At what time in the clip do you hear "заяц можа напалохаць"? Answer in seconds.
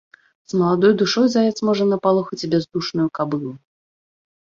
1.35-2.43